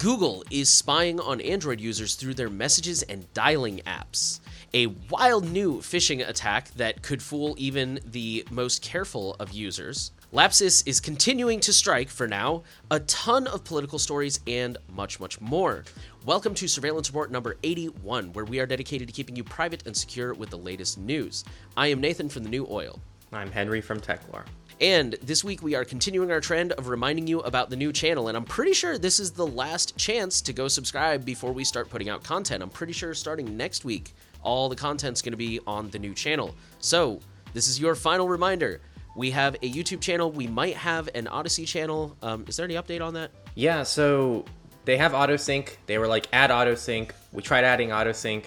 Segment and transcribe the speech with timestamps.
[0.00, 4.40] Google is spying on Android users through their messages and dialing apps.
[4.72, 10.12] A wild new phishing attack that could fool even the most careful of users.
[10.32, 15.38] Lapsus is continuing to strike for now, a ton of political stories, and much, much
[15.38, 15.84] more.
[16.24, 19.94] Welcome to Surveillance Report number 81, where we are dedicated to keeping you private and
[19.94, 21.44] secure with the latest news.
[21.76, 22.98] I am Nathan from The New Oil.
[23.34, 24.46] I'm Henry from TechLore.
[24.80, 28.28] And this week we are continuing our trend of reminding you about the new channel,
[28.28, 31.90] and I'm pretty sure this is the last chance to go subscribe before we start
[31.90, 32.62] putting out content.
[32.62, 36.54] I'm pretty sure starting next week, all the content's to be on the new channel.
[36.78, 37.20] So,
[37.52, 38.80] this is your final reminder.
[39.16, 40.32] We have a YouTube channel.
[40.32, 42.16] We might have an Odysee channel.
[42.22, 43.32] Um, is there any update on that?
[43.56, 44.46] Yeah, so
[44.86, 45.76] they have autosync.
[45.86, 47.10] They were like, add autosync.
[47.32, 48.46] We tried adding autosync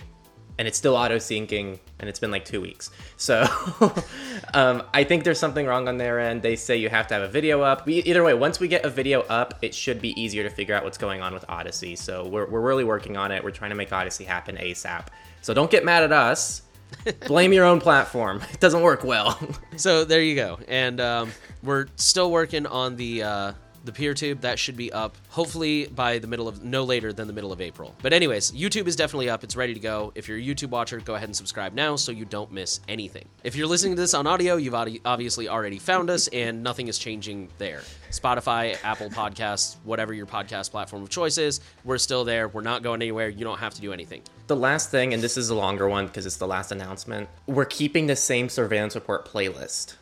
[0.57, 2.91] and it's still auto syncing and it's been like two weeks.
[3.17, 3.45] So
[4.53, 6.41] um, i think there's something wrong on their end.
[6.41, 7.85] They say you have to have a video up.
[7.85, 10.75] We, either way once we get a video up it should be easier to figure
[10.75, 11.95] out what's going on with Odysee.
[11.95, 13.43] So we're, we're really working on it.
[13.43, 15.07] We're trying to make Odysee happen asap
[15.43, 16.61] so don't get mad at us.
[17.27, 18.41] Blame your own platform.
[18.53, 19.37] It doesn't work well.
[19.75, 20.59] So there you go.
[20.67, 21.31] And um,
[21.63, 23.53] we're still working on the uh,
[23.83, 24.41] the PeerTube.
[24.41, 27.61] That should be up hopefully by the middle of no later than the middle of
[27.61, 27.95] April.
[28.01, 29.43] But anyways, YouTube is definitely up.
[29.43, 30.11] It's ready to go.
[30.15, 33.27] If you're a YouTube watcher, go ahead and subscribe now so you don't miss anything.
[33.43, 36.97] If you're listening to this on audio, you've obviously already found us and nothing is
[36.97, 37.81] changing there.
[38.11, 42.47] Spotify, Apple Podcasts, whatever your podcast platform of choice is, we're still there.
[42.47, 43.29] We're not going anywhere.
[43.29, 44.21] You don't have to do anything.
[44.47, 47.65] The last thing, and this is a longer one because it's the last announcement, we're
[47.65, 49.95] keeping the same surveillance report playlist.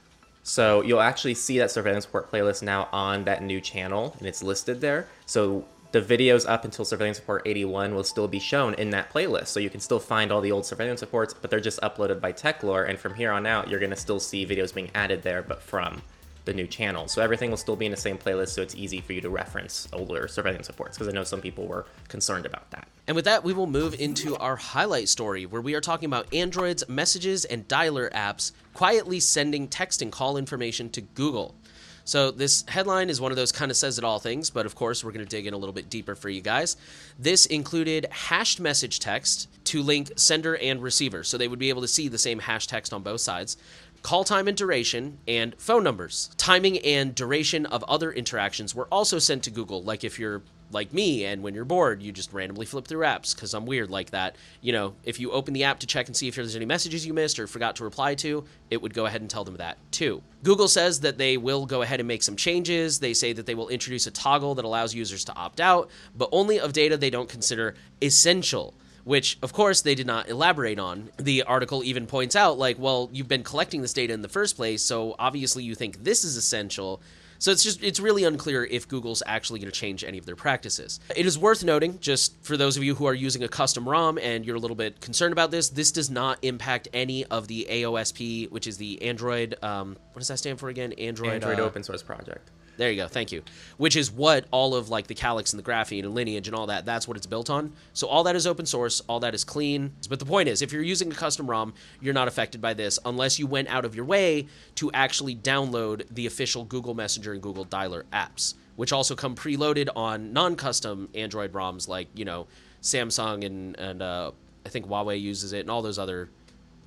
[0.44, 4.42] So you'll actually see that surveillance report playlist now on that new channel and it's
[4.42, 5.08] listed there.
[5.26, 9.48] So the videos up until surveillance report 81 will still be shown in that playlist.
[9.48, 12.32] So you can still find all the old surveillance reports, but they're just uploaded by
[12.32, 12.90] TechLore.
[12.90, 15.62] And from here on out, you're going to still see videos being added there, but
[15.62, 16.02] from
[16.46, 17.08] the new channel.
[17.08, 19.30] So everything will still be in the same playlist, so it's easy for you to
[19.30, 22.88] reference older surveillance reports, because I know some people were concerned about that.
[23.08, 26.34] And with that, we will move into our highlight story, where we are talking about
[26.34, 31.56] Android's messages and dialer apps quietly sending text and call information to Google.
[32.04, 34.74] So this headline is one of those kind of says it all things, but of
[34.74, 36.76] course we're going to dig in a little bit deeper for you guys.
[37.20, 41.82] This included hashed message text to link sender and receiver, so they would be able
[41.82, 43.56] to see the same hash text on both sides
[44.02, 46.30] call time and duration, and phone numbers.
[46.38, 50.42] Timing and duration of other interactions were also sent to Google, like if you're
[50.74, 53.90] like me and when you're bored you just randomly flip through apps because i'm weird
[53.90, 54.36] like that.
[54.62, 57.06] You know if you open the app to check and see if there's any messages
[57.06, 59.78] you missed or forgot to reply to it would go ahead and tell them that
[59.92, 60.22] too.
[60.44, 63.00] Google says that they will go ahead and make some changes.
[63.00, 66.30] They say that they will introduce a toggle that allows users to opt out but
[66.32, 68.74] only of data they don't consider essential
[69.04, 71.10] which of course they did not elaborate on.
[71.18, 74.56] The article even points out, like, well, you've been collecting this data in the first
[74.56, 77.02] place, so obviously you think this is essential.
[77.40, 80.36] So it's just it's really unclear if Google's actually going to change any of their
[80.36, 81.00] practices.
[81.16, 84.20] It is worth noting, just for those of you who are using a custom ROM
[84.20, 87.66] and you're a little bit concerned about this, this does not impact any of the
[87.68, 89.56] AOSP, which is the Android.
[89.64, 90.94] Um, what does that stand for again?
[90.94, 91.34] Android.
[91.34, 92.52] Android uh, Open Source Project.
[92.82, 93.08] There you go.
[93.08, 93.44] Thank you.
[93.78, 96.66] Which is what all of like the Calyx and the Graphene and Lineage and all
[96.66, 97.74] that, that's what it's built on.
[97.94, 99.94] So all that is open source, all that is clean.
[100.10, 102.98] But the point is, if you're using a custom ROM, you're not affected by this
[103.06, 104.48] unless you went out of your way
[104.78, 109.88] to actually download the official Google Messenger and Google Dialer apps, which also come preloaded
[109.96, 112.48] on non-custom Android ROMs like, you know,
[112.82, 114.32] Samsung and and uh,
[114.66, 116.32] I think Huawei uses it and all those other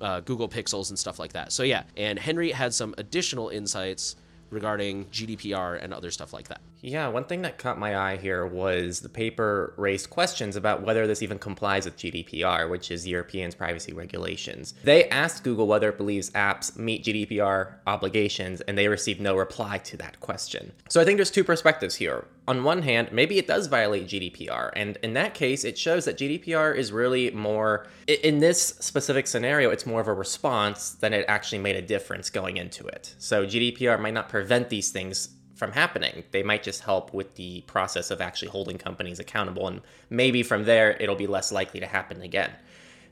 [0.01, 1.53] uh, Google Pixels and stuff like that.
[1.53, 4.17] So yeah, and Henry had some additional insights
[4.49, 6.61] regarding GDPR and other stuff like that.
[6.85, 11.07] Yeah, one thing that caught my eye here was the paper raised questions about whether
[11.07, 14.75] this even complies with GDPR, which is European's privacy regulations.
[14.83, 19.79] They asked Google whether it believes apps meet GDPR obligations, and they received no reply
[19.79, 20.73] to that question.
[20.87, 22.27] So I think there's two perspectives here.
[22.47, 26.19] On one hand, maybe it does violate GDPR, and in that case, it shows that
[26.19, 31.25] GDPR is really more, in this specific scenario, it's more of a response than it
[31.27, 33.15] actually made a difference going into it.
[33.17, 36.23] So GDPR might not prevent these things from happening.
[36.31, 40.65] They might just help with the process of actually holding companies accountable, and maybe from
[40.65, 42.51] there it'll be less likely to happen again.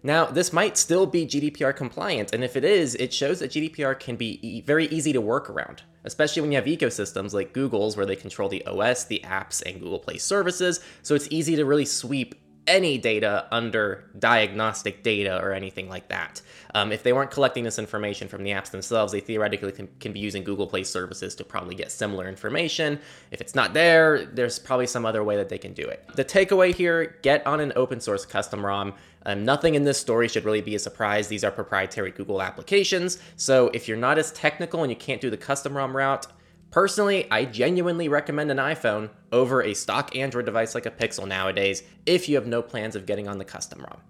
[0.06, 3.98] Now, this might still be GDPR compliant, and if it is, it shows that GDPR
[3.98, 7.96] can be e- very easy to work around, especially when you have ecosystems like Google's
[7.96, 11.64] where they control the OS, the apps, and Google Play services, so it's easy to
[11.64, 12.36] really sweep
[12.68, 16.42] any data under diagnostic data or anything like that.
[16.74, 20.14] Um, if they weren't collecting this information from the apps themselves, they theoretically can, can,
[20.14, 23.00] be using Google Play services to probably get similar information.
[23.32, 26.06] If it's not there, there's probably some other way that they can do it.
[26.16, 28.94] The takeaway here get on an open source custom ROM.
[29.26, 31.28] Um, nothing in this story should really be a surprise.
[31.28, 33.20] These are proprietary Google applications.
[33.38, 36.28] So if you're not as technical and you can't do the custom ROM route,
[36.74, 41.84] Personally, I genuinely recommend an iPhone over a stock Android device like a Pixel nowadays
[42.08, 44.02] if you have no plans of getting on the custom ROM.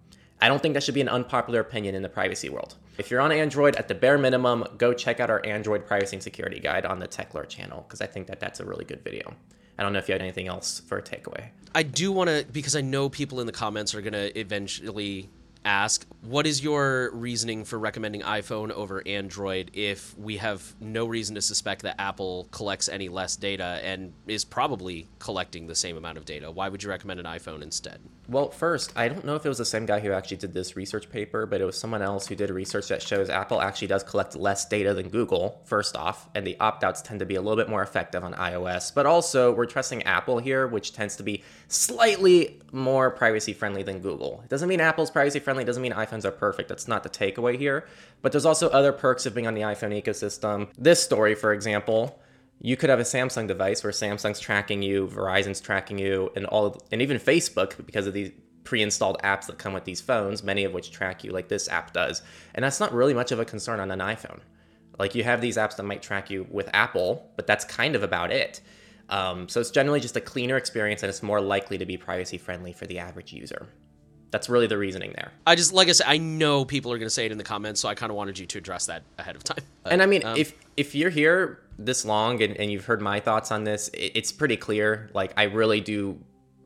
[0.41, 2.75] I don't think that should be an unpopular opinion in the privacy world.
[2.97, 6.23] If you're on Android, at the bare minimum, go check out our Android privacy and
[6.23, 9.35] security guide on the TechLore channel because I think that that's a really good video.
[9.77, 11.49] I don't know if you had anything else for a takeaway.
[11.75, 15.29] I do want to because I know people in the comments are going to eventually
[15.65, 21.35] ask what is your reasoning for recommending iphone over android if we have no reason
[21.35, 26.17] to suspect that apple collects any less data and is probably collecting the same amount
[26.17, 26.51] of data?
[26.51, 29.57] Why would you recommend an iphone instead well first i don't know if it was
[29.57, 32.35] the same guy who actually did this research paper but it was someone else who
[32.35, 36.45] did research that shows apple actually does collect less data than google first off and
[36.45, 39.65] the opt-outs tend to be a little bit more effective on ios but also we're
[39.65, 44.69] trusting apple here which tends to be slightly more privacy friendly than google it doesn't
[44.69, 46.69] mean apple's privacy friendly doesn't mean iPhones are perfect.
[46.69, 47.85] That's not the takeaway here.
[48.21, 50.69] But there's also other perks of being on the iPhone ecosystem.
[50.77, 52.19] This story, for example,
[52.59, 56.81] you could have a Samsung device where Samsung's tracking you, Verizon's tracking you, and all
[56.91, 58.31] and even Facebook because of these
[58.63, 61.93] pre-installed apps that come with these phones, many of which track you like this app
[61.93, 62.21] does.
[62.55, 64.39] And that's not really much of a concern on an iPhone.
[64.97, 68.03] Like you have these apps that might track you with Apple, but that's kind of
[68.03, 68.61] about it.
[69.09, 72.37] Um, so it's generally just a cleaner experience and it's more likely to be privacy
[72.37, 73.67] friendly for the average user.
[74.31, 75.31] That's really the reasoning there.
[75.45, 77.43] I just like I said, I know people are going to say it in the
[77.43, 79.63] comments, so I kind of wanted you to address that ahead of time.
[79.83, 83.01] But, and I mean, um, if if you're here this long and, and you've heard
[83.01, 85.09] my thoughts on this, it, it's pretty clear.
[85.13, 86.19] Like I really do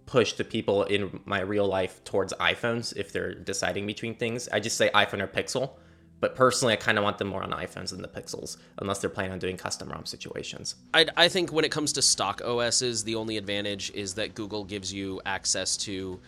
[0.06, 4.48] push the people in my real life towards iPhones if they're deciding between things.
[4.50, 5.72] I just say iPhone or Pixel.
[6.20, 9.10] But personally, I kind of want them more on iPhones than the Pixels, unless they're
[9.10, 10.76] planning on doing custom ROM situations.
[10.94, 14.64] I, I think when it comes to stock OSs, the only advantage is that Google
[14.64, 16.20] gives you access to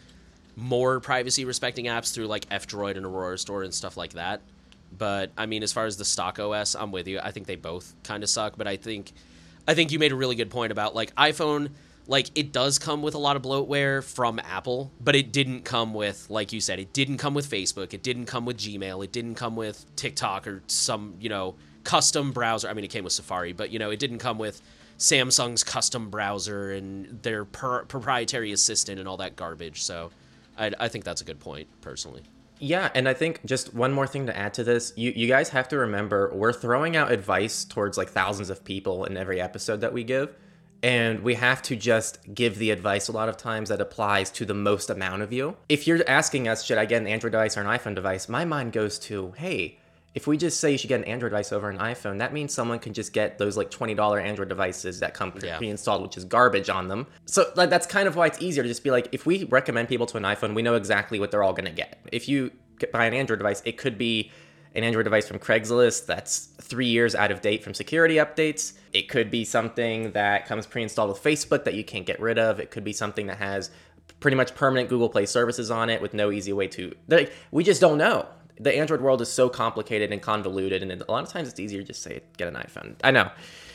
[0.55, 4.41] more privacy respecting apps through like F-Droid and Aurora Store and stuff like that.
[4.97, 7.19] But I mean, as far as the stock OS, I'm with you.
[7.21, 8.57] I think they both kind of suck.
[8.57, 9.11] But I think,
[9.67, 11.71] I think you made a really good point about like iPhone.
[12.07, 15.93] Like it does come with a lot of bloatware from Apple, but it didn't come
[15.93, 17.93] with, like you said, it didn't come with Facebook.
[17.93, 19.03] It didn't come with Gmail.
[19.03, 22.67] It didn't come with TikTok or some, you know, custom browser.
[22.67, 24.59] I mean, it came with Safari, but you know, it didn't come with
[24.97, 29.81] Samsung's custom browser and their per- proprietary assistant and all that garbage.
[29.83, 30.11] So
[30.57, 32.23] I, I think that's a good point, personally.
[32.59, 35.49] Yeah, and I think just one more thing to add to this, you, you guys
[35.49, 39.81] have to remember we're throwing out advice towards like thousands of people in every episode
[39.81, 40.35] that we give.
[40.81, 44.45] And we have to just give the advice a lot of times that applies to
[44.45, 45.57] the most amount of you.
[45.67, 48.29] If you're asking us, should I get an Android device or an iPhone device?
[48.29, 49.79] My mind goes to, hey,
[50.15, 52.53] if we just say you should get an Android device over an iPhone, that means
[52.53, 55.57] someone can just get those like $20 Android devices that come yeah.
[55.57, 57.05] pre-installed, which is garbage on them.
[57.25, 59.87] So like that's kind of why it's easier to just be like, if we recommend
[59.87, 61.99] people to an iPhone, we know exactly what they're all gonna get.
[62.11, 62.51] If you
[62.91, 64.31] buy an Android device, it could be
[64.75, 68.73] an Android device from Craigslist that's three years out of date from security updates.
[68.93, 72.59] It could be something that comes pre-installed with Facebook that you can't get rid of.
[72.59, 73.71] It could be something that has
[74.19, 76.93] pretty much permanent Google Play services on it with no easy way to.
[77.07, 78.27] Like, we just don't know
[78.59, 81.81] the Android world is so complicated and convoluted, and a lot of times it's easier
[81.81, 82.95] to just say get an iPhone.
[83.03, 83.29] I know.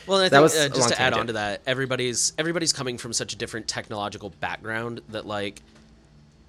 [0.07, 3.33] Well, I think uh, just to add on to that, everybody's everybody's coming from such
[3.33, 5.61] a different technological background that like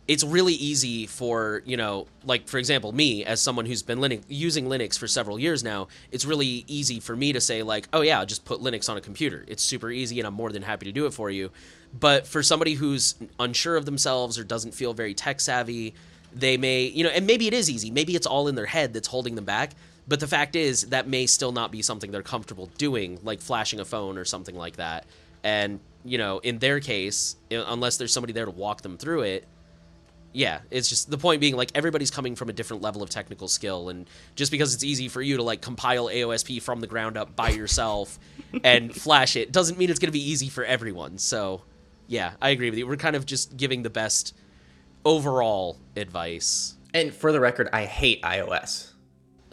[0.09, 4.23] it's really easy for you know like for example me as someone who's been Linux,
[4.29, 8.03] using linux for several years now it's really easy for me to say like oh
[8.03, 10.87] yeah just put linux on a computer it's super easy and i'm more than happy
[10.87, 11.51] to do it for you
[11.99, 15.95] but for somebody who's unsure of themselves or doesn't feel very tech savvy
[16.37, 17.91] they may, you know, and maybe it is easy.
[17.91, 19.73] Maybe it's all in their head that's holding them back.
[20.07, 23.81] But the fact is, that may still not be something they're comfortable doing, like flashing
[23.81, 25.07] a phone or something like that.
[25.43, 29.47] And, you know, in their case, unless there's somebody there to walk them through it,
[30.33, 33.49] yeah, it's just the point being like everybody's coming from a different level of technical
[33.49, 33.89] skill.
[33.89, 37.35] And just because it's easy for you to like compile AOSP from the ground up
[37.35, 38.19] by yourself
[38.65, 41.17] and flash it doesn't mean it's going to be easy for everyone.
[41.17, 41.63] So,
[42.07, 42.87] yeah, I agree with you.
[42.87, 44.35] We're kind of just giving the best
[45.07, 46.75] overall advice.
[46.93, 48.93] And for the record, I hate iOS.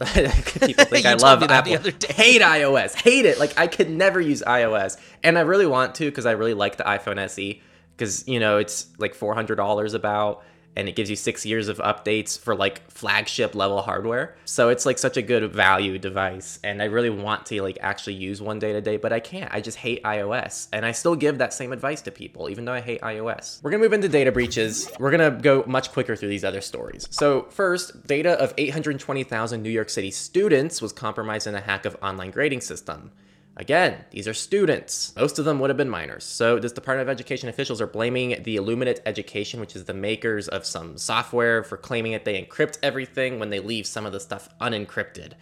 [0.00, 1.78] People think I love Apple.
[2.10, 2.94] Hate iOS.
[2.94, 3.38] Hate it.
[3.38, 6.76] Like I could never use iOS, and I really want to because I really like
[6.76, 7.62] the iPhone SE
[7.96, 10.42] because you know it's like four hundred dollars about
[10.76, 14.36] and it gives you six years of updates for like flagship level hardware.
[14.44, 16.58] So it's like such a good value device.
[16.64, 19.52] And I really want to like actually use one day to day, but I can't.
[19.52, 20.68] I just hate iOS.
[20.72, 23.62] And I still give that same advice to people, even though I hate iOS.
[23.62, 24.90] We're gonna move into data breaches.
[24.98, 27.06] We're gonna go much quicker through these other stories.
[27.10, 31.96] So first, data of 820,000 New York City students was compromised in a hack of
[32.02, 33.12] online grading system.
[33.56, 35.14] Again, these are students.
[35.16, 36.24] Most of them would have been minors.
[36.24, 40.48] So this Department of Education officials are blaming the Illuminate Education, which is the makers
[40.48, 44.18] of some software, for claiming that they encrypt everything when they leave some of the
[44.18, 45.34] stuff unencrypted.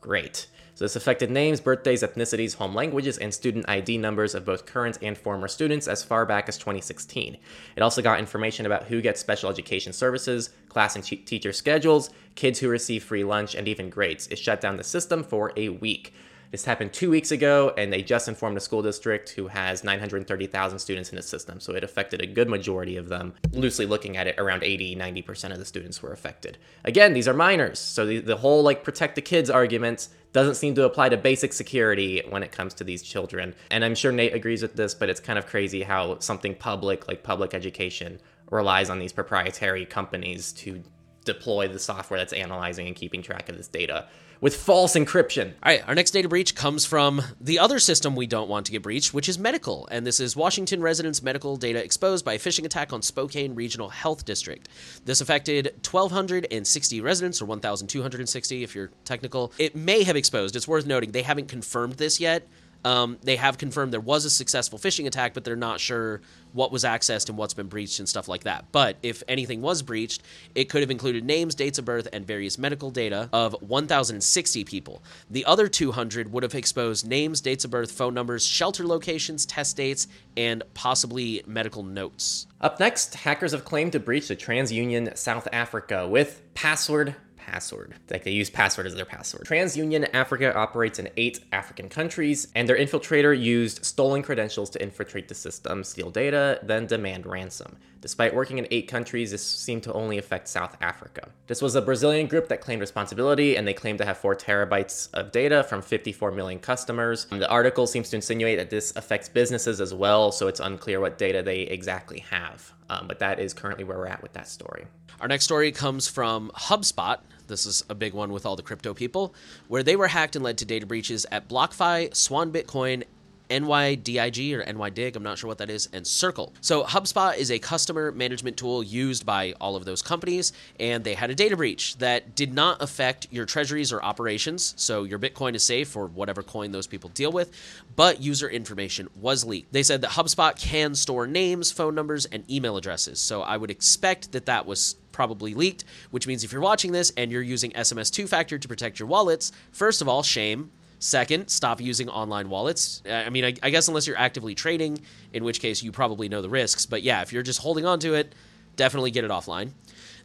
[0.00, 0.46] Great.
[0.76, 4.98] So this affected names, birthdays, ethnicities, home languages, and student ID numbers of both current
[5.00, 7.38] and former students as far back as 2016.
[7.74, 12.58] It also got information about who gets special education services, class and teacher schedules, kids
[12.60, 14.28] who receive free lunch, and even grades.
[14.28, 16.12] It shut down the system for a week.
[16.50, 20.78] This happened two weeks ago, and they just informed the school district who has 930,000
[20.78, 21.60] students in its system.
[21.60, 23.34] So it affected a good majority of them.
[23.52, 26.58] Loosely looking at it, around 80, 90% of the students were affected.
[26.84, 27.78] Again, these are minors.
[27.78, 31.52] So the, the whole like protect the kids argument doesn't seem to apply to basic
[31.52, 33.54] security when it comes to these children.
[33.70, 37.08] And I'm sure Nate agrees with this, but it's kind of crazy how something public,
[37.08, 40.82] like public education, relies on these proprietary companies to
[41.26, 44.06] deploy the software that's analyzing and keeping track of this data
[44.40, 45.46] with false encryption.
[45.62, 48.72] All right, our next data breach comes from the other system we don't want to
[48.72, 49.88] get breached, which is medical.
[49.90, 53.88] And this is Washington residents' medical data exposed by a phishing attack on Spokane Regional
[53.88, 54.68] Health District.
[55.04, 59.52] This affected 1,260 residents, or 1,260 if you're technical.
[59.58, 62.46] It may have exposed, it's worth noting, they haven't confirmed this yet.
[62.84, 66.20] Um, they have confirmed there was a successful phishing attack, but they're not sure
[66.52, 68.64] what was accessed and what's been breached and stuff like that.
[68.72, 70.22] But if anything was breached,
[70.54, 75.02] it could have included names, dates of birth, and various medical data of 1,060 people.
[75.30, 79.76] The other 200 would have exposed names, dates of birth, phone numbers, shelter locations, test
[79.76, 80.06] dates,
[80.36, 82.46] and possibly medical notes.
[82.60, 87.14] Up next, hackers have claimed to breach the TransUnion South Africa with password
[87.46, 87.94] password.
[88.10, 89.46] Like they use password as their password.
[89.46, 95.28] TransUnion Africa operates in eight African countries, and their infiltrator used stolen credentials to infiltrate
[95.28, 97.76] the system, steal data, then demand ransom.
[98.00, 101.28] Despite working in eight countries, this seemed to only affect South Africa.
[101.46, 105.08] This was a Brazilian group that claimed responsibility, and they claimed to have 4 terabytes
[105.14, 107.26] of data from 54 million customers.
[107.30, 111.16] The article seems to insinuate that this affects businesses as well, so it's unclear what
[111.16, 112.72] data they exactly have.
[112.88, 114.86] Um, but that is currently where we're at with that story.
[115.20, 117.18] Our next story comes from HubSpot.
[117.46, 119.34] This is a big one with all the crypto people,
[119.68, 123.04] where they were hacked and led to data breaches at BlockFi, Swan Bitcoin,
[123.48, 126.52] NYDIG or NYDIG, I'm not sure what that is, and Circle.
[126.60, 131.14] So HubSpot is a customer management tool used by all of those companies, and they
[131.14, 134.74] had a data breach that did not affect your treasuries or operations.
[134.76, 137.52] So your Bitcoin is safe or whatever coin those people deal with,
[137.94, 139.72] but user information was leaked.
[139.72, 143.20] They said that HubSpot can store names, phone numbers, and email addresses.
[143.20, 147.10] So I would expect that that was probably leaked, which means if you're watching this
[147.16, 150.70] and you're using SMS two factor to protect your wallets, first of all, shame.
[150.98, 153.02] Second, stop using online wallets.
[153.06, 155.00] Uh, I mean, I, I, guess unless you're actively trading,
[155.32, 156.86] in which case you probably know the risks.
[156.86, 158.34] But yeah, if you're just holding on to it,
[158.76, 159.72] definitely get it offline.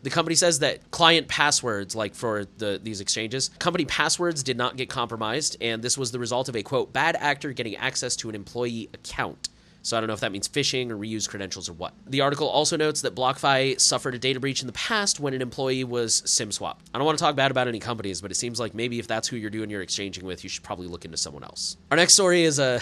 [0.03, 4.75] The company says that client passwords, like for the these exchanges, company passwords did not
[4.75, 8.29] get compromised, and this was the result of a quote bad actor getting access to
[8.29, 9.49] an employee account.
[9.83, 11.93] So I don't know if that means phishing or reused credentials or what.
[12.05, 15.41] The article also notes that BlockFi suffered a data breach in the past when an
[15.41, 16.85] employee was SIM swapped.
[16.93, 19.07] I don't want to talk bad about any companies, but it seems like maybe if
[19.07, 21.77] that's who you're doing your exchanging with, you should probably look into someone else.
[21.89, 22.79] Our next story is a.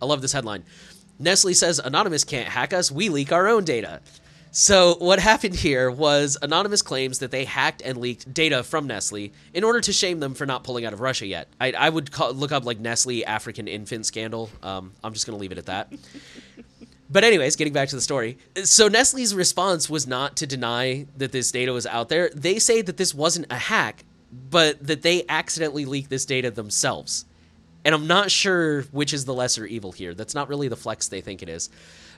[0.00, 0.64] I love this headline.
[1.18, 4.00] Nestle says Anonymous can't hack us, we leak our own data.
[4.56, 9.32] So, what happened here was Anonymous claims that they hacked and leaked data from Nestle
[9.52, 11.48] in order to shame them for not pulling out of Russia yet.
[11.60, 14.50] I, I would call, look up like Nestle African infant scandal.
[14.62, 15.92] Um, I'm just going to leave it at that.
[17.10, 18.38] but, anyways, getting back to the story.
[18.62, 22.30] So, Nestle's response was not to deny that this data was out there.
[22.32, 27.24] They say that this wasn't a hack, but that they accidentally leaked this data themselves.
[27.84, 30.14] And I'm not sure which is the lesser evil here.
[30.14, 31.70] That's not really the flex they think it is.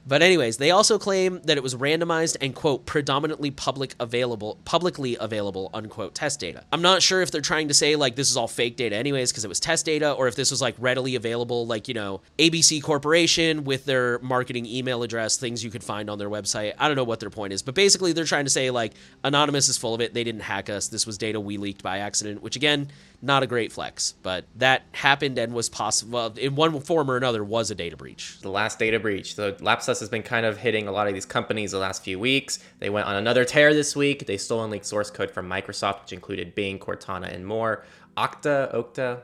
[0.09, 5.17] But anyways, they also claim that it was randomized and quote predominantly public available publicly
[5.19, 6.65] available unquote test data.
[6.73, 9.33] I'm not sure if they're trying to say like this is all fake data anyways
[9.33, 12.21] because it was test data or if this was like readily available like, you know,
[12.39, 16.75] ABC Corporation with their marketing email address, things you could find on their website.
[16.79, 18.93] I don't know what their point is, but basically they're trying to say like
[19.25, 20.15] anonymous is full of it.
[20.15, 20.87] They didn't hack us.
[20.87, 22.91] This was data we leaked by accident, which again,
[23.27, 27.45] not a great flex, but that happened and was possible in one form or another
[27.45, 28.39] was a data breach.
[28.41, 29.35] The last data breach.
[29.35, 32.19] So Lapsus has been kind of hitting a lot of these companies the last few
[32.19, 32.59] weeks.
[32.79, 34.27] They went on another tear this week.
[34.27, 37.85] They stole and leaked source code from Microsoft, which included Bing, Cortana, and more.
[38.17, 39.21] Okta, Okta,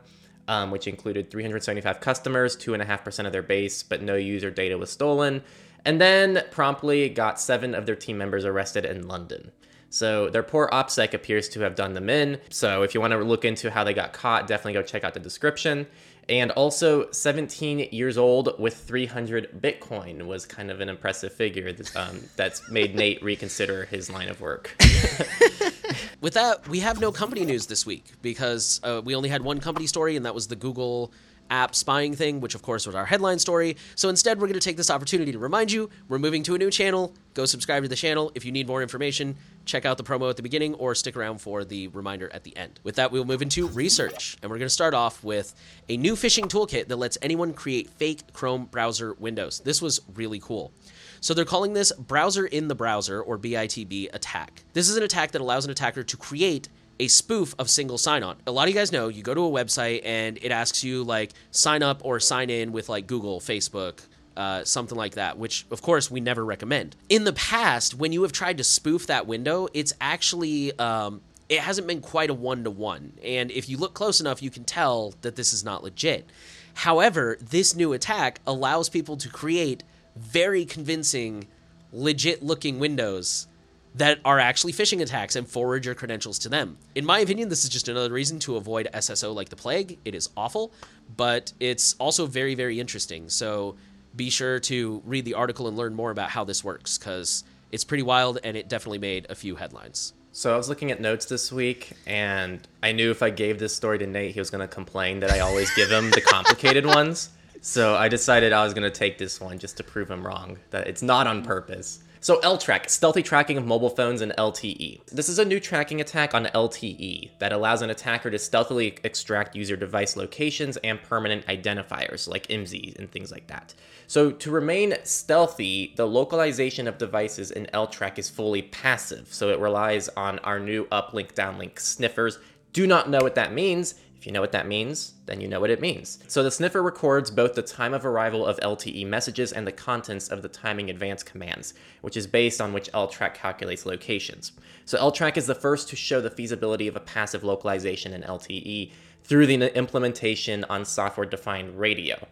[0.49, 5.43] um, which included 375 customers, 2.5% of their base, but no user data was stolen.
[5.85, 9.53] And then promptly got seven of their team members arrested in London.
[9.93, 12.41] So their poor OPSEC appears to have done them in.
[12.49, 15.13] So if you want to look into how they got caught, definitely go check out
[15.13, 15.87] the description.
[16.29, 22.21] And also, 17 years old with 300 Bitcoin was kind of an impressive figure um,
[22.37, 24.75] that's made Nate reconsider his line of work.
[26.21, 29.59] with that, we have no company news this week because uh, we only had one
[29.59, 31.13] company story, and that was the Google
[31.53, 33.77] app spying thing, which of course was our headline story.
[33.95, 36.59] So instead, we're going to take this opportunity to remind you we're moving to a
[36.59, 38.31] new channel go subscribe to the channel.
[38.35, 41.39] If you need more information, check out the promo at the beginning or stick around
[41.39, 42.81] for the reminder at the end.
[42.83, 45.55] With that, we'll move into research, and we're going to start off with
[45.89, 49.61] a new phishing toolkit that lets anyone create fake Chrome browser windows.
[49.61, 50.73] This was really cool.
[51.21, 54.65] So they're calling this Browser in the Browser, or BITB, attack.
[54.73, 56.69] This is an attack that allows an attacker to create
[56.99, 58.37] a spoof of single sign on.
[58.47, 61.05] A lot of you guys know you go to a website and it asks you
[61.05, 64.01] like sign up or sign in with like Google, Facebook,
[64.37, 66.97] uh, something like that, which of course we never recommend.
[67.09, 71.61] In the past, when you have tried to spoof that window, it's actually um, it
[71.61, 74.65] hasn't been quite a one to one, and if you look close enough, you can
[74.65, 76.27] tell that this is not legit.
[76.75, 79.83] However, this new attack allows people to create
[80.17, 81.47] very convincing,
[81.93, 83.47] legit looking windows
[83.95, 86.79] that are actually phishing attacks and forward your credentials to them.
[86.95, 89.99] In my opinion, this is just another reason to avoid SSO like the plague.
[90.05, 90.73] It is awful,
[91.17, 93.29] but it's also very, very interesting.
[93.29, 93.77] So
[94.17, 97.85] be sure to read the article and learn more about how this works because it's
[97.85, 100.15] pretty wild and it definitely made a few headlines.
[100.35, 103.75] So I was looking at notes this week, and I knew if I gave this
[103.77, 106.87] story to Nate, he was going to complain that I always give him the complicated
[106.87, 107.29] ones.
[107.61, 110.57] So I decided I was going to take this one just to prove him wrong,
[110.71, 112.03] that it's not on purpose.
[112.23, 115.07] So LTrack, stealthy tracking of mobile phones and LTE.
[115.07, 119.57] This is a new tracking attack on LTE that allows an attacker to stealthily extract
[119.57, 123.75] user device locations and permanent identifiers like IMSI and things like that.
[124.07, 129.27] So to remain stealthy, the localization of devices in LTrack is fully passive.
[129.35, 132.39] So it relies on our new uplink downlink sniffers.
[132.73, 133.97] Do not know what that means.
[134.23, 136.21] If you know what that means, then you know what it means.
[136.29, 140.29] So the sniffer records both the time of arrival of LTE messages and the contents
[140.29, 144.53] of the timing advance commands, which is based on which LTrack calculates locations.
[144.85, 148.93] So LTrack is the first to show the feasibility of a passive localization in LTE
[149.25, 152.29] through the implementation on software-defined radio.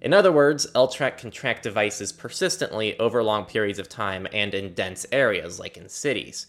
[0.00, 4.72] In other words, LTrack can track devices persistently over long periods of time and in
[4.72, 6.46] dense areas, like in cities.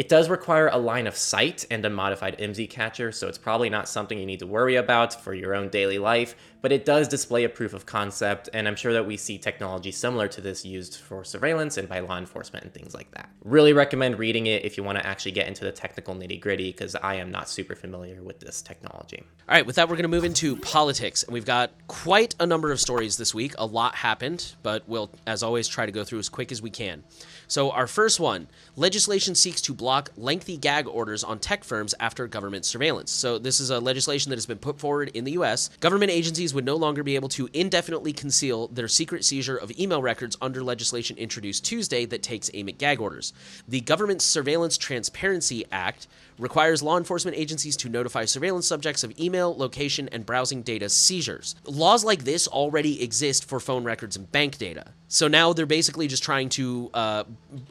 [0.00, 3.68] It does require a line of sight and a modified IMSI catcher, so it's probably
[3.68, 7.06] not something you need to worry about for your own daily life, but it does
[7.06, 10.64] display a proof of concept, and I'm sure that we see technology similar to this
[10.64, 13.28] used for surveillance and by law enforcement and things like that.
[13.44, 16.72] Really recommend reading it if you want to actually get into the technical nitty gritty,
[16.72, 19.22] because I am not super familiar with this technology.
[19.50, 22.46] All right, with that, we're going to move into politics, and we've got quite a
[22.46, 23.52] number of stories this week.
[23.58, 26.70] A lot happened, but we'll, as always, try to go through as quick as we
[26.70, 27.04] can.
[27.50, 32.28] So, our first one legislation seeks to block lengthy gag orders on tech firms after
[32.28, 33.10] government surveillance.
[33.10, 35.68] So, this is a legislation that has been put forward in the U.S.
[35.80, 40.00] Government agencies would no longer be able to indefinitely conceal their secret seizure of email
[40.00, 43.32] records under legislation introduced Tuesday that takes aim at gag orders.
[43.66, 46.06] The Government Surveillance Transparency Act
[46.40, 51.54] requires law enforcement agencies to notify surveillance subjects of email, location, and browsing data seizures.
[51.64, 54.92] Laws like this already exist for phone records and bank data.
[55.12, 57.24] So now they're basically just trying to uh,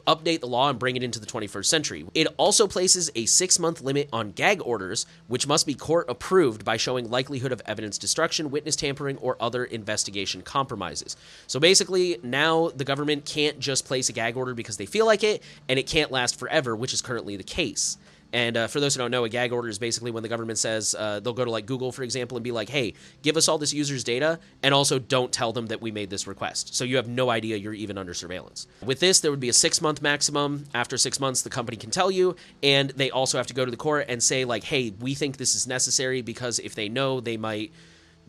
[0.06, 2.06] update the law and bring it into the 21st century.
[2.12, 6.66] It also places a six month limit on gag orders, which must be court approved
[6.66, 11.16] by showing likelihood of evidence destruction, witness tampering, or other investigation compromises.
[11.46, 15.24] So basically, now the government can't just place a gag order because they feel like
[15.24, 17.96] it, and it can't last forever, which is currently the case.
[18.32, 20.58] And uh, for those who don't know, a gag order is basically when the government
[20.58, 23.48] says uh, they'll go to like Google, for example, and be like, "Hey, give us
[23.48, 26.84] all this user's data, and also don't tell them that we made this request." So
[26.84, 28.66] you have no idea you're even under surveillance.
[28.84, 30.66] With this, there would be a six month maximum.
[30.74, 33.70] After six months, the company can tell you, and they also have to go to
[33.70, 37.20] the court and say like, "Hey, we think this is necessary because if they know,
[37.20, 37.72] they might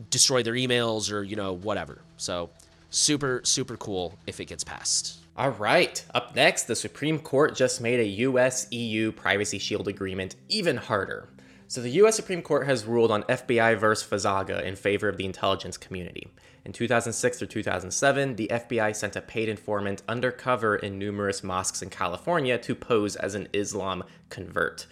[0.10, 2.50] destroy their emails or you know whatever." So
[2.90, 5.21] super super cool if it gets passed.
[5.38, 10.36] All right, up next, the Supreme Court just made a US EU Privacy Shield agreement
[10.50, 11.30] even harder.
[11.70, 15.24] So, the US Supreme Court has ruled on FBI versus Fazaga in favor of the
[15.24, 16.28] intelligence community.
[16.66, 21.90] In 2006 through 2007, the FBI sent a paid informant undercover in numerous mosques in
[21.90, 24.86] California to pose as an Islam convert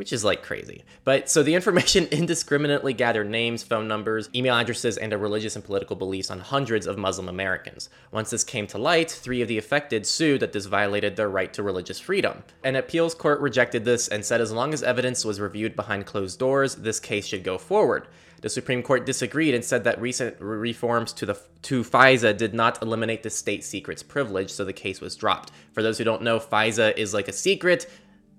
[0.00, 0.82] which is like crazy.
[1.04, 5.62] But so the information indiscriminately gathered names, phone numbers, email addresses, and their religious and
[5.62, 7.90] political beliefs on hundreds of Muslim Americans.
[8.10, 11.52] Once this came to light, three of the affected sued that this violated their right
[11.52, 12.42] to religious freedom.
[12.64, 16.38] An appeals court rejected this and said as long as evidence was reviewed behind closed
[16.38, 18.06] doors, this case should go forward.
[18.40, 22.80] The Supreme Court disagreed and said that recent reforms to the to FISA did not
[22.80, 25.52] eliminate the state secrets privilege, so the case was dropped.
[25.72, 27.86] For those who don't know, FISA is like a secret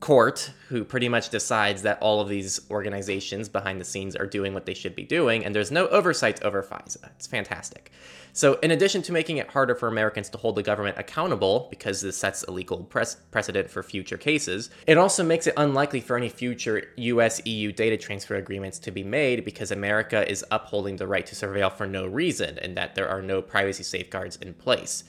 [0.01, 4.53] court who pretty much decides that all of these organizations behind the scenes are doing
[4.53, 7.09] what they should be doing, and there's no oversight over FISA.
[7.15, 7.91] It's fantastic.
[8.33, 12.01] So, in addition to making it harder for Americans to hold the government accountable, because
[12.01, 16.29] this sets a legal precedent for future cases, it also makes it unlikely for any
[16.29, 21.25] future US EU data transfer agreements to be made because America is upholding the right
[21.25, 25.03] to surveil for no reason and that there are no privacy safeguards in place.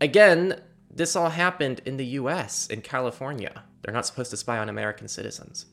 [0.00, 3.64] Again, this all happened in the US, in California.
[3.82, 5.66] They're not supposed to spy on American citizens.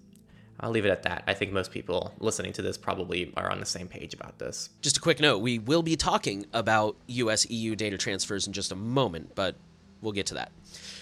[0.59, 1.23] I'll leave it at that.
[1.25, 4.69] I think most people listening to this probably are on the same page about this.
[4.81, 8.71] Just a quick note we will be talking about US EU data transfers in just
[8.71, 9.55] a moment, but
[10.01, 10.51] we'll get to that.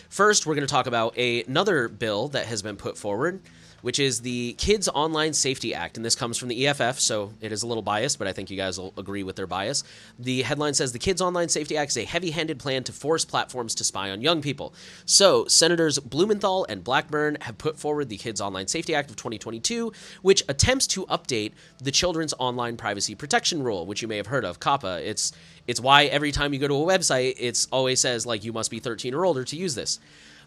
[0.09, 3.41] First, we're going to talk about a, another bill that has been put forward
[3.87, 5.95] which is the Kids Online Safety Act.
[5.95, 8.49] And this comes from the EFF, so it is a little biased, but I think
[8.49, 9.85] you guys will agree with their bias.
[10.19, 13.23] The headline says the Kids Online Safety Act is a heavy handed plan to force
[13.23, 14.73] platforms to spy on young people.
[15.05, 19.93] So, Senators Blumenthal and Blackburn have put forward the Kids Online Safety Act of 2022,
[20.21, 24.43] which attempts to update the Children's Online Privacy Protection Rule, which you may have heard
[24.43, 24.99] of, COPPA.
[25.05, 25.31] It's
[25.65, 28.69] it's why every time you go to a website, it's always says like you must
[28.69, 29.99] be 13 or older to use this.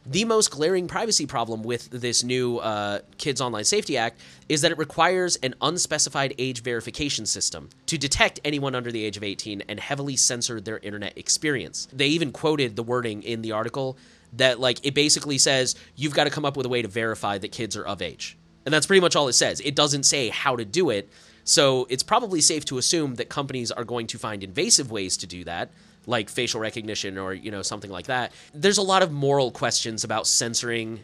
[0.07, 4.73] The most glaring privacy problem with this new uh, Kids Online Safety Act is that
[4.73, 9.63] it requires an unspecified age verification system to detect anyone under the age of 18
[9.69, 11.87] and heavily censor their internet experience.
[11.93, 13.99] They even quoted the wording in the article
[14.33, 17.37] that, like, it basically says you've got to come up with a way to verify
[17.37, 18.39] that kids are of age.
[18.65, 19.61] And that's pretty much all it says.
[19.61, 21.11] It doesn't say how to do it.
[21.45, 25.27] So it's probably safe to assume that companies are going to find invasive ways to
[25.27, 25.71] do that
[26.11, 28.33] like facial recognition or you know something like that.
[28.53, 31.01] There's a lot of moral questions about censoring,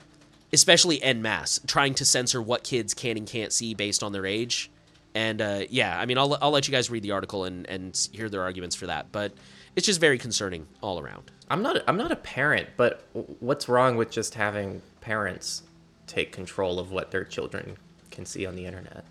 [0.52, 4.26] especially en masse, trying to censor what kids can and can't see based on their
[4.26, 4.70] age.
[5.14, 8.08] And uh, yeah, I mean, I'll, I'll let you guys read the article and, and
[8.12, 9.10] hear their arguments for that.
[9.12, 9.32] But
[9.74, 11.30] it's just very concerning all around.
[11.48, 13.04] I'm not I'm not a parent, but
[13.40, 15.62] what's wrong with just having parents
[16.06, 17.76] take control of what their children
[18.10, 19.04] can see on the internet?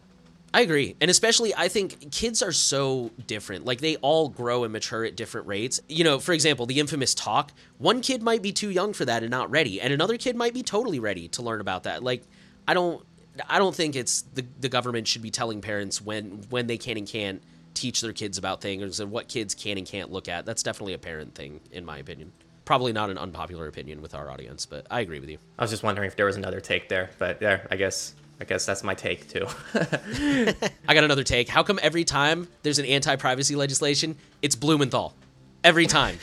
[0.56, 0.96] I agree.
[1.02, 3.66] And especially, I think kids are so different.
[3.66, 5.82] Like, they all grow and mature at different rates.
[5.90, 9.22] You know, for example, the infamous talk, one kid might be too young for that
[9.22, 12.04] and not ready, and another kid might be totally ready to learn about that.
[12.04, 12.24] Like,
[12.66, 13.06] I don't.
[13.50, 16.96] I don't think it's the, the government should be telling parents when when they can
[16.96, 20.46] and can't teach their kids about things and what kids can and can't look at.
[20.46, 22.32] That's definitely a parent thing, in my opinion.
[22.64, 25.38] Probably not an unpopular opinion with our audience, but I agree with you.
[25.60, 28.44] I was just wondering if there was another take there, but there, I guess I
[28.44, 29.48] guess that's my take too.
[29.74, 31.48] I got another take.
[31.48, 35.16] How come every time there's an anti-privacy legislation, it's Blumenthal?
[35.64, 36.18] Every time.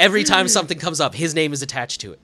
[0.00, 2.20] every time something comes up, his name is attached to it.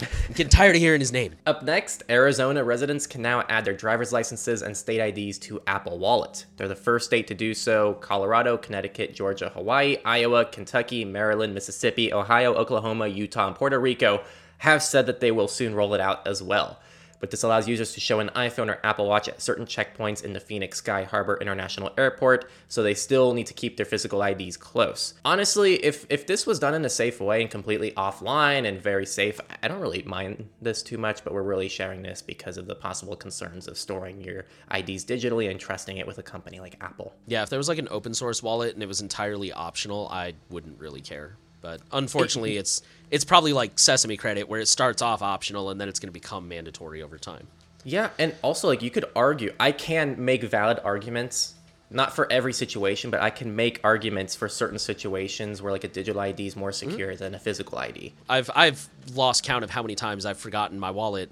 [0.00, 1.34] I'm getting tired of hearing his name.
[1.44, 5.98] Up next, Arizona residents can now add their driver's licenses and state IDs to Apple
[5.98, 6.46] Wallet.
[6.56, 7.94] They're the first state to do so.
[7.94, 14.22] Colorado, Connecticut, Georgia, Hawaii, Iowa, Kentucky, Maryland, Mississippi, Ohio, Oklahoma, Utah, and Puerto Rico
[14.58, 16.78] have said that they will soon roll it out as well
[17.20, 20.32] but this allows users to show an iPhone or Apple Watch at certain checkpoints in
[20.32, 24.56] the Phoenix Sky Harbor International Airport, so they still need to keep their physical IDs
[24.56, 25.14] close.
[25.24, 29.06] Honestly, if, if this was done in a safe way and completely offline and very
[29.06, 32.66] safe, I don't really mind this too much, but we're really sharing this because of
[32.66, 36.76] the possible concerns of storing your IDs digitally and trusting it with a company like
[36.80, 37.14] Apple.
[37.26, 40.34] Yeah, if there was like an open source wallet and it was entirely optional, I
[40.50, 41.36] wouldn't really care.
[41.60, 45.88] But unfortunately, it's it's probably like Sesame Credit, where it starts off optional and then
[45.88, 47.46] it's going to become mandatory over time.
[47.84, 51.54] Yeah, and also like you could argue, I can make valid arguments,
[51.90, 55.88] not for every situation, but I can make arguments for certain situations where like a
[55.88, 56.90] digital ID is more mm-hmm.
[56.90, 57.24] secure mm-hmm.
[57.24, 58.12] than a physical ID.
[58.28, 61.30] I've I've lost count of how many times I've forgotten my wallet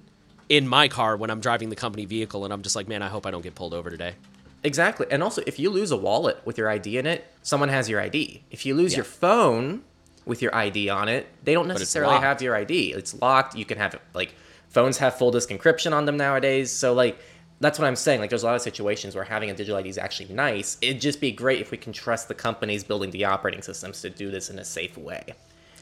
[0.49, 3.09] in my car when I'm driving the company vehicle, and I'm just like, man, I
[3.09, 4.15] hope I don't get pulled over today.
[4.63, 7.89] Exactly, and also if you lose a wallet with your ID in it, someone has
[7.89, 8.45] your ID.
[8.51, 8.99] If you lose yeah.
[8.99, 9.83] your phone
[10.27, 11.27] with your ID on it.
[11.45, 12.93] They don't necessarily have your ID.
[12.93, 13.57] It's locked.
[13.57, 14.35] You can have like
[14.69, 16.71] phones have full disk encryption on them nowadays.
[16.71, 17.19] So like
[17.61, 18.21] that's what I'm saying.
[18.21, 20.77] Like there's a lot of situations where having a digital ID is actually nice.
[20.83, 24.11] It'd just be great if we can trust the companies building the operating systems to
[24.11, 25.25] do this in a safe way.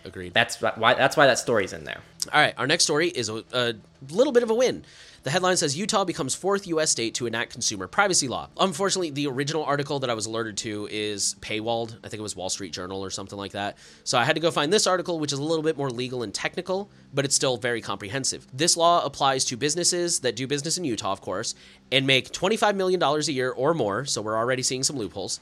[0.04, 0.34] Agreed.
[0.34, 2.00] That's why that's why that story's in there.
[2.32, 3.74] All right, our next story is a, a
[4.10, 4.84] little bit of a win.
[5.24, 6.90] The headline says Utah becomes fourth U.S.
[6.90, 8.50] state to enact consumer privacy law.
[8.60, 11.96] Unfortunately, the original article that I was alerted to is paywalled.
[12.04, 13.78] I think it was Wall Street Journal or something like that.
[14.04, 16.22] So I had to go find this article, which is a little bit more legal
[16.22, 18.46] and technical, but it's still very comprehensive.
[18.52, 21.54] This law applies to businesses that do business in Utah, of course,
[21.90, 24.04] and make $25 million a year or more.
[24.04, 25.40] So we're already seeing some loopholes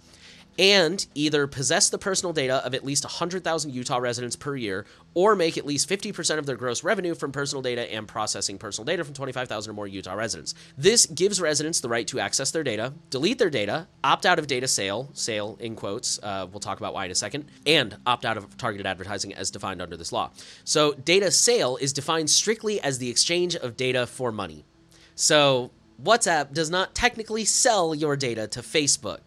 [0.59, 4.85] and either possess the personal data of at least 100,000 Utah residents per year
[5.15, 8.85] or make at least 50% of their gross revenue from personal data and processing personal
[8.85, 10.55] data from 25,000 or more Utah residents.
[10.77, 14.47] This gives residents the right to access their data, delete their data, opt out of
[14.47, 18.25] data sale, sale in quotes, uh, we'll talk about why in a second, and opt
[18.25, 20.31] out of targeted advertising as defined under this law.
[20.65, 24.65] So, data sale is defined strictly as the exchange of data for money.
[25.15, 25.71] So,
[26.03, 29.21] WhatsApp does not technically sell your data to Facebook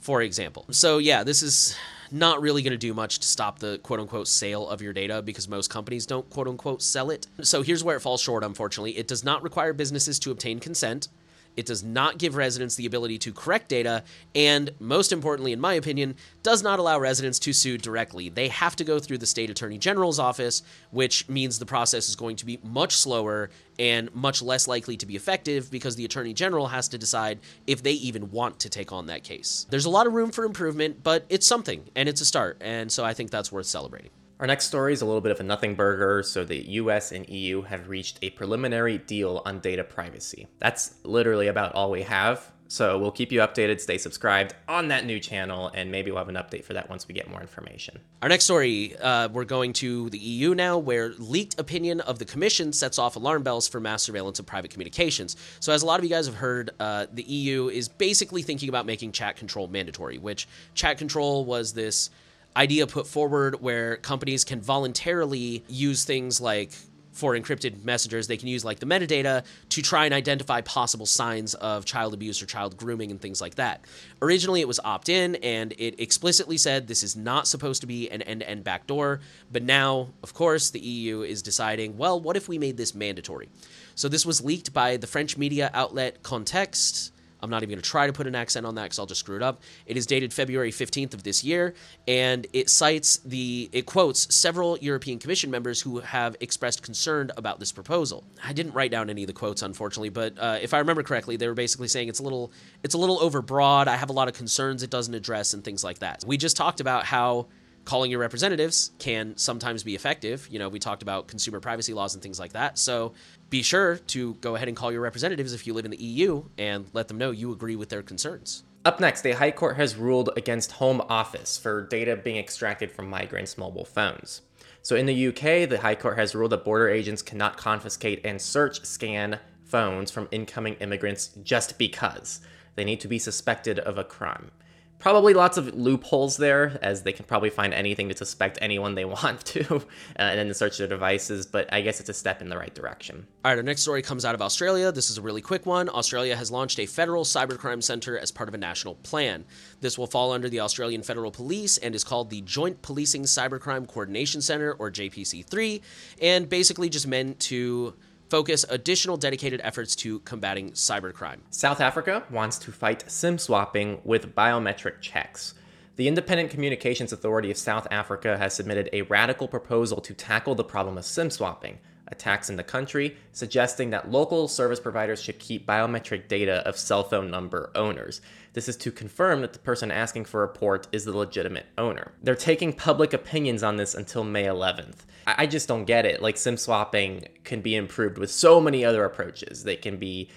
[0.00, 0.66] for example.
[0.70, 1.76] So, yeah, this is
[2.10, 5.22] not really going to do much to stop the quote unquote sale of your data
[5.22, 7.26] because most companies don't quote unquote sell it.
[7.42, 8.96] So, here's where it falls short, unfortunately.
[8.96, 11.08] It does not require businesses to obtain consent.
[11.56, 15.74] It does not give residents the ability to correct data, and most importantly, in my
[15.74, 18.28] opinion, does not allow residents to sue directly.
[18.28, 22.16] They have to go through the state attorney general's office, which means the process is
[22.16, 26.34] going to be much slower and much less likely to be effective because the attorney
[26.34, 29.66] general has to decide if they even want to take on that case.
[29.70, 32.90] There's a lot of room for improvement, but it's something and it's a start, and
[32.92, 34.10] so I think that's worth celebrating.
[34.40, 36.22] Our next story is a little bit of a nothing burger.
[36.22, 40.46] So, the US and EU have reached a preliminary deal on data privacy.
[40.58, 42.50] That's literally about all we have.
[42.66, 43.80] So, we'll keep you updated.
[43.80, 47.06] Stay subscribed on that new channel, and maybe we'll have an update for that once
[47.06, 48.00] we get more information.
[48.22, 52.24] Our next story, uh, we're going to the EU now, where leaked opinion of the
[52.24, 55.36] Commission sets off alarm bells for mass surveillance of private communications.
[55.60, 58.70] So, as a lot of you guys have heard, uh, the EU is basically thinking
[58.70, 62.08] about making chat control mandatory, which chat control was this
[62.56, 66.72] idea put forward where companies can voluntarily use things like
[67.12, 71.54] for encrypted messengers, they can use like the metadata to try and identify possible signs
[71.54, 73.84] of child abuse or child grooming and things like that.
[74.22, 78.08] Originally, it was opt in and it explicitly said this is not supposed to be
[78.10, 79.20] an end to end backdoor.
[79.52, 83.48] But now, of course, the EU is deciding well, what if we made this mandatory?
[83.94, 87.12] So this was leaked by the French media outlet Context.
[87.42, 89.20] I'm not even going to try to put an accent on that because I'll just
[89.20, 89.60] screw it up.
[89.86, 91.74] It is dated February 15th of this year,
[92.06, 97.60] and it cites the, it quotes several European Commission members who have expressed concern about
[97.60, 98.24] this proposal.
[98.44, 101.36] I didn't write down any of the quotes, unfortunately, but uh, if I remember correctly,
[101.36, 103.86] they were basically saying it's a little, it's a little overbroad.
[103.86, 106.24] I have a lot of concerns it doesn't address and things like that.
[106.26, 107.46] We just talked about how
[107.90, 110.46] calling your representatives can sometimes be effective.
[110.48, 112.78] You know, we talked about consumer privacy laws and things like that.
[112.78, 113.14] So
[113.48, 116.44] be sure to go ahead and call your representatives if you live in the EU
[116.56, 118.62] and let them know you agree with their concerns.
[118.84, 123.10] Up next, the High Court has ruled against Home Office for data being extracted from
[123.10, 124.42] migrants' mobile phones.
[124.82, 128.40] So in the UK, the High Court has ruled that border agents cannot confiscate and
[128.40, 132.38] search scan phones from incoming immigrants just because
[132.76, 134.52] they need to be suspected of a crime
[135.00, 139.04] probably lots of loopholes there, as they can probably find anything to suspect anyone they
[139.22, 139.80] want to, uh,
[140.18, 141.46] and then search their devices.
[141.46, 143.26] But I guess it's a step in the right direction.
[143.44, 144.92] All right, our next story comes out of Australia.
[144.92, 145.88] This is a really quick one.
[145.88, 149.44] Australia has launched a federal cybercrime center as part of a national plan.
[149.80, 153.88] This will fall under the Australian Federal Police and is called the Joint Policing Cybercrime
[153.88, 155.80] Coordination Center, or JPC3,
[156.20, 157.94] and basically just meant to
[158.30, 161.40] focus additional dedicated efforts to combating cybercrime.
[161.50, 165.54] South Africa wants to fight SIM swapping with biometric checks.
[165.96, 170.64] The Independent Communications Authority of South Africa has submitted a radical proposal to tackle the
[170.64, 171.78] problem of SIM swapping,
[172.10, 177.04] attacks in the country, suggesting that local service providers should keep biometric data of cell
[177.04, 178.20] phone number owners.
[178.52, 182.12] This is to confirm that the person asking for a port is the legitimate owner.
[182.22, 185.04] They're taking public opinions on this until May 11th.
[185.26, 186.20] I just don't get it.
[186.20, 189.64] Like SIM swapping can be improved with so many other approaches.
[189.64, 190.28] They can be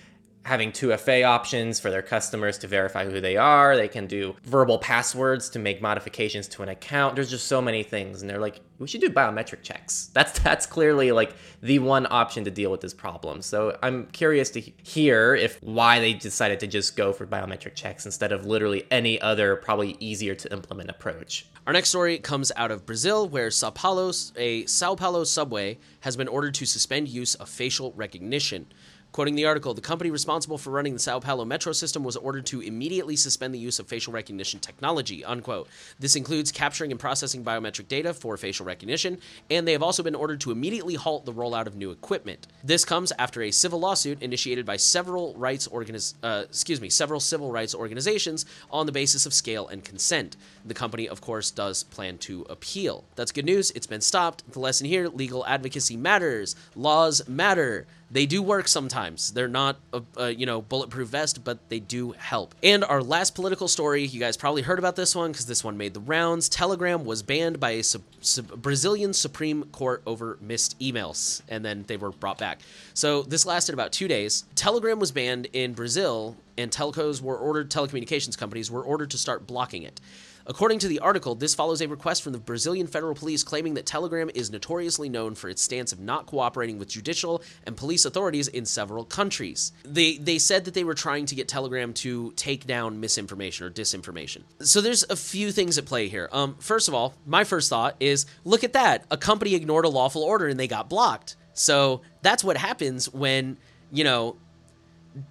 [0.44, 3.76] having 2FA options for their customers to verify who they are.
[3.78, 7.16] They can do verbal passwords to make modifications to an account.
[7.16, 10.10] There's just so many things and they're like, we should do biometric checks.
[10.14, 13.42] That's that's clearly like the one option to deal with this problem.
[13.42, 18.06] So I'm curious to hear if why they decided to just go for biometric checks
[18.06, 21.46] instead of literally any other probably easier to implement approach.
[21.66, 26.18] Our next story comes out of Brazil, where Sao Paulo, a Sao Paulo subway has
[26.18, 28.68] been ordered to suspend use of facial recognition.
[29.14, 32.48] Quoting the article, the company responsible for running the Sao Paulo metro system was ordered
[32.48, 35.68] to immediately suspend the use of facial recognition technology, unquote.
[36.00, 39.20] This includes capturing and processing biometric data for facial recognition,
[39.52, 42.48] and they have also been ordered to immediately halt the rollout of new equipment.
[42.64, 47.20] This comes after a civil lawsuit initiated by several rights organiz- uh, excuse me, several
[47.20, 50.38] civil rights organizations on the basis of scale and consent.
[50.66, 53.04] The company, of course, does plan to appeal.
[53.16, 53.70] That's good news.
[53.72, 54.52] It's been stopped.
[54.52, 56.56] The lesson here legal advocacy matters.
[56.76, 57.86] Laws matter.
[58.14, 59.32] They do work sometimes.
[59.32, 62.54] They're not a, a, you know bulletproof vest, but they do help.
[62.62, 65.78] And our last political story, you guys probably heard about this one because this one
[65.78, 66.48] made the rounds.
[66.48, 71.86] Telegram was banned by a sub, sub, Brazilian Supreme Court over missed emails, and then
[71.88, 72.60] they were brought back.
[72.94, 74.44] So this lasted about two days.
[74.54, 77.72] Telegram was banned in Brazil, and telcos were ordered.
[77.72, 80.00] Telecommunications companies were ordered to start blocking it.
[80.46, 83.86] According to the article, this follows a request from the Brazilian federal police claiming that
[83.86, 88.50] Telegram is notoriously known for its stance of not cooperating with judicial and police authorities
[88.50, 89.72] in several countries.
[89.86, 93.70] They they said that they were trying to get Telegram to take down misinformation or
[93.70, 94.44] disinformation.
[94.60, 96.28] So there's a few things at play here.
[96.32, 99.06] Um, first of all, my first thought is look at that.
[99.12, 101.38] A company ignored a lawful order and they got blocked.
[101.54, 103.58] So that's what happens when,
[103.92, 104.36] you know,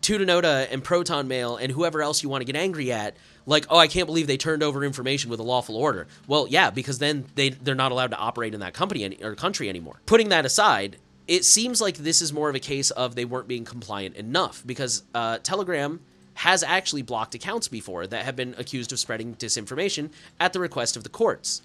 [0.01, 3.17] Tutanota and Proton Mail and whoever else you want to get angry at
[3.47, 6.07] like, oh, I can't believe they turned over information with a lawful order.
[6.29, 9.35] Well, yeah, because then they they're not allowed to operate in that company any, or
[9.35, 10.01] country anymore.
[10.07, 13.49] Putting that aside, it seems like this is more of a case of they weren't
[13.49, 16.01] being compliant enough because uh, Telegram
[16.35, 20.97] has actually blocked accounts before that have been accused of spreading disinformation at the request
[20.97, 21.63] of the courts.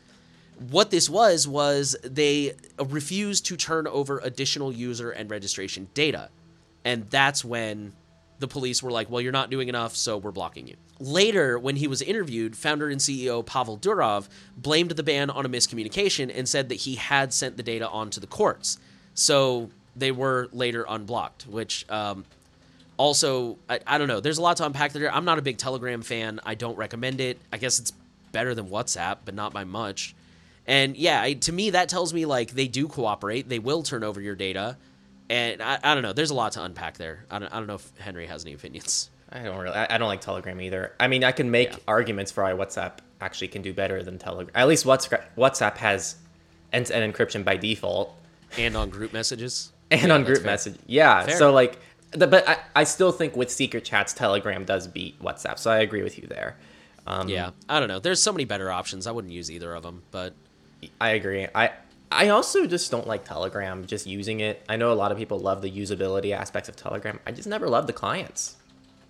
[0.70, 6.30] What this was was they refused to turn over additional user and registration data.
[6.84, 7.94] And that's when
[8.40, 10.76] the police were like, well, you're not doing enough, so we're blocking you.
[11.00, 15.50] Later, when he was interviewed, founder and CEO Pavel Durov blamed the ban on a
[15.50, 18.78] miscommunication and said that he had sent the data on to the courts.
[19.14, 22.26] So they were later unblocked, which um,
[22.98, 24.20] also, I, I don't know.
[24.20, 25.14] There's a lot to unpack there.
[25.14, 26.40] I'm not a big Telegram fan.
[26.46, 27.40] I don't recommend it.
[27.52, 27.92] I guess it's
[28.32, 30.16] better than WhatsApp, but not by much.
[30.68, 33.48] And yeah, I, to me, that tells me like they do cooperate.
[33.50, 34.78] They will turn over your data
[35.30, 36.14] and I, I don't know.
[36.14, 37.26] There's a lot to unpack there.
[37.30, 39.10] I don't, I don't know if Henry has any opinions.
[39.30, 39.76] I don't really.
[39.76, 40.94] I, I don't like Telegram either.
[41.00, 41.78] I mean, I can make yeah.
[41.88, 44.52] arguments for why WhatsApp actually can do better than Telegram.
[44.56, 46.16] At least WhatsApp WhatsApp has
[46.72, 48.16] end-to-end encryption by default,
[48.58, 50.76] and on group messages, and yeah, on group message.
[50.86, 51.26] Yeah.
[51.26, 51.38] Fair.
[51.38, 51.78] So like,
[52.12, 55.60] the, but I, I still think with secret chats, Telegram does beat WhatsApp.
[55.60, 56.56] So I agree with you there.
[57.06, 57.52] Um, yeah.
[57.70, 58.00] I don't know.
[58.00, 59.08] There's so many better options.
[59.08, 60.34] I wouldn't use either of them, but
[61.00, 61.48] I agree.
[61.54, 61.72] I
[62.12, 64.64] I also just don't like Telegram, just using it.
[64.70, 67.20] I know a lot of people love the usability aspects of Telegram.
[67.28, 68.56] I just never love the clients.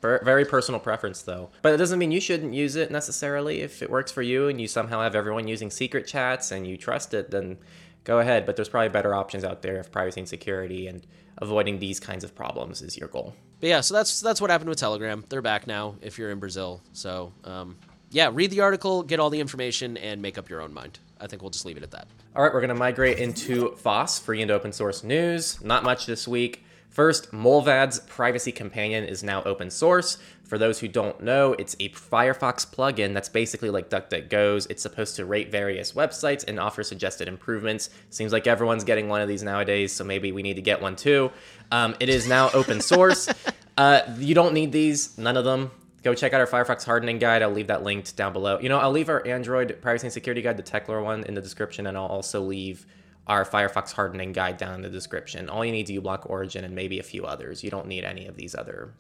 [0.02, 1.50] Very personal preference, though.
[1.62, 3.62] But it doesn't mean you shouldn't use it necessarily.
[3.62, 6.78] If it works for you and you somehow have everyone using secret chats and you
[6.78, 7.58] trust it, then
[8.04, 8.46] go ahead.
[8.46, 11.06] But there's probably better options out there if privacy and security and
[11.40, 13.36] avoiding these kinds of problems is your goal.
[13.60, 15.26] But yeah, so that's that's what happened with Telegram.
[15.30, 16.82] They're back now if you're in Brazil.
[16.94, 17.78] So um,
[18.12, 21.00] yeah, read the article, get all the information, and make up your own mind.
[21.20, 22.08] I think we'll just leave it at that.
[22.38, 25.60] All right, we're going to migrate into FOSS, free and open source news.
[25.64, 26.64] Not much this week.
[26.88, 30.20] First, Mullvad's Privacy Companion is now open source.
[30.44, 34.68] For those who don't know, it's a Firefox plugin that's basically like DuckDuckGo's.
[34.68, 37.90] It's supposed to rate various websites and offer suggested improvements.
[38.12, 40.96] Seems like everyone's getting one of these nowadays, so maybe we need to get one
[40.96, 41.32] too.
[41.72, 43.28] Um, it is now open source.
[43.78, 45.72] uh, you don't need these, none of them
[46.08, 47.42] go check out our Firefox hardening guide.
[47.42, 48.60] I'll leave that linked down below.
[48.60, 51.42] You know, I'll leave our Android privacy and security guide, the Techlore one, in the
[51.42, 52.86] description, and I'll also leave
[53.28, 55.50] our Firefox hardening guide down in the description.
[55.50, 57.62] All you need is uBlock Origin and maybe a few others.
[57.62, 58.94] You don't need any of these other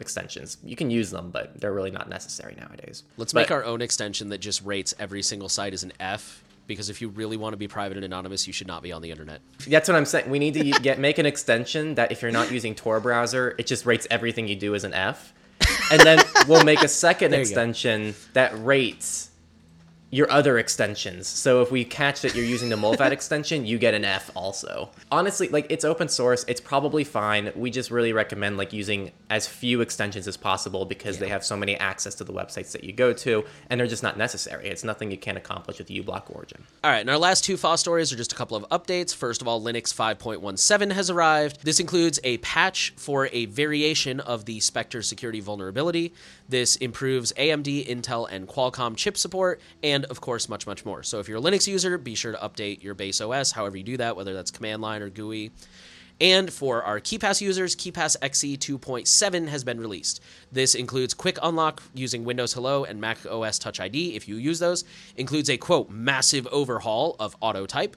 [0.00, 0.56] extensions.
[0.64, 3.04] You can use them, but they're really not necessary nowadays.
[3.16, 6.42] Let's but, make our own extension that just rates every single site as an F.
[6.66, 9.02] Because if you really want to be private and anonymous, you should not be on
[9.02, 9.42] the internet.
[9.68, 10.30] That's what I'm saying.
[10.30, 13.66] We need to get make an extension that if you're not using Tor browser, it
[13.66, 15.34] just rates everything you do as an F
[15.90, 19.30] and then we'll make a second extension that rates
[20.14, 21.26] your other extensions.
[21.26, 24.90] So if we catch that you're using the Mullvad extension, you get an F also.
[25.10, 27.50] Honestly, like it's open source, it's probably fine.
[27.56, 31.22] We just really recommend like using as few extensions as possible because yeah.
[31.22, 34.04] they have so many access to the websites that you go to and they're just
[34.04, 34.68] not necessary.
[34.68, 36.62] It's nothing you can't accomplish with uBlock Origin.
[36.84, 39.12] All right, and our last two FOSS stories are just a couple of updates.
[39.12, 41.64] First of all, Linux 5.17 has arrived.
[41.64, 46.12] This includes a patch for a variation of the Spectre security vulnerability.
[46.48, 51.02] This improves AMD, Intel, and Qualcomm chip support and of course, much, much more.
[51.02, 53.82] So if you're a Linux user, be sure to update your base OS, however you
[53.82, 55.52] do that, whether that's command line or GUI.
[56.20, 60.22] And for our KeePass users, KeePassXC 2.7 has been released.
[60.52, 64.60] This includes quick unlock using Windows Hello and Mac OS Touch ID if you use
[64.60, 64.84] those.
[65.16, 67.96] Includes a quote massive overhaul of auto type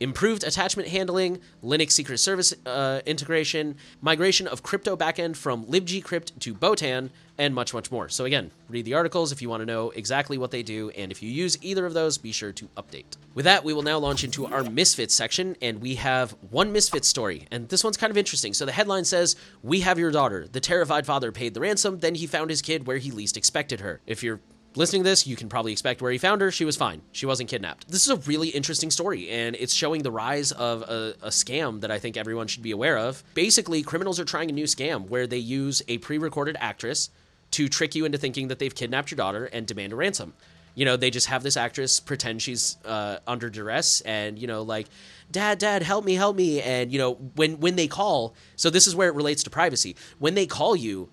[0.00, 6.54] improved attachment handling, Linux Secret Service uh, integration, migration of crypto backend from libgcrypt to
[6.54, 8.08] Botan, and much, much more.
[8.08, 11.10] So, again, read the articles if you want to know exactly what they do, and
[11.10, 13.16] if you use either of those, be sure to update.
[13.34, 17.08] With that, we will now launch into our Misfits section, and we have one Misfits
[17.08, 18.54] story, and this one's kind of interesting.
[18.54, 20.46] So, the headline says, We have your daughter.
[20.50, 23.80] The terrified father paid the ransom, then he found his kid where he least expected
[23.80, 24.00] her.
[24.06, 24.40] If you're
[24.74, 26.50] listening to this, you can probably expect where he found her.
[26.50, 27.02] She was fine.
[27.12, 27.88] She wasn't kidnapped.
[27.88, 31.80] This is a really interesting story, and it's showing the rise of a, a, scam
[31.80, 33.22] that I think everyone should be aware of.
[33.34, 37.10] Basically, criminals are trying a new scam where they use a pre recorded actress
[37.52, 40.34] to trick you into thinking that they've kidnapped your daughter and demand a ransom.
[40.74, 44.62] You know, they just have this actress pretend she's uh, under duress and, you know,
[44.62, 44.86] like,
[45.30, 48.86] dad dad help me help me and you know when when they call so this
[48.86, 51.08] is where it relates to privacy when they call you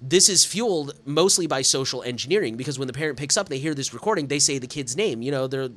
[0.00, 3.74] this is fueled mostly by social engineering because when the parent picks up, they hear
[3.74, 5.68] this recording, they say the kid's name, you know, their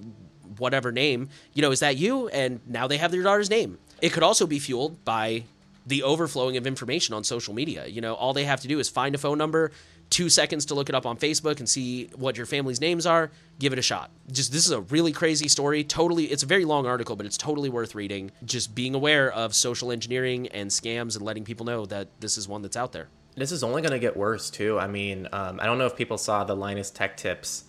[0.58, 2.28] whatever name, you know, is that you?
[2.30, 3.78] And now they have their daughter's name.
[4.02, 5.44] It could also be fueled by
[5.86, 7.86] the overflowing of information on social media.
[7.88, 9.72] You know, all they have to do is find a phone number,
[10.10, 13.32] two seconds to look it up on Facebook and see what your family's names are,
[13.60, 14.12] give it a shot.
[14.32, 15.84] Just this is a really crazy story.
[15.84, 18.32] Totally, it's a very long article, but it's totally worth reading.
[18.46, 22.48] Just being aware of social engineering and scams and letting people know that this is
[22.48, 23.10] one that's out there.
[23.36, 24.79] This is only going to get worse too.
[24.79, 27.65] I mean, um, I don't know if people saw the Linus Tech Tips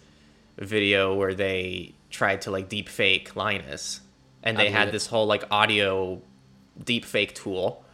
[0.59, 4.01] video where they tried to like deep fake Linus,
[4.43, 4.93] and they had it.
[4.93, 6.21] this whole like audio
[6.83, 7.85] deep fake tool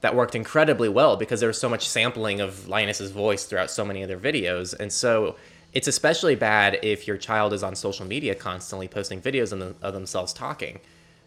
[0.00, 3.84] that worked incredibly well because there was so much sampling of Linus's voice throughout so
[3.84, 4.78] many of their videos.
[4.78, 5.36] And so
[5.72, 9.74] it's especially bad if your child is on social media constantly posting videos of, them,
[9.82, 10.78] of themselves talking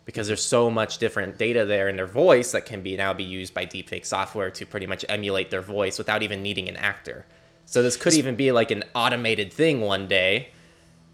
[0.05, 3.23] because there's so much different data there in their voice that can be now be
[3.23, 7.25] used by deepfake software to pretty much emulate their voice without even needing an actor.
[7.65, 10.49] So this could even be like an automated thing one day